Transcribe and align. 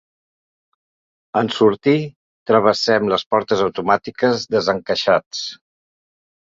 En 1.41 1.51
sortir, 1.57 1.95
travessem 2.53 3.13
les 3.13 3.29
portes 3.35 3.65
automàtiques 3.69 4.51
desencaixats. 4.59 5.49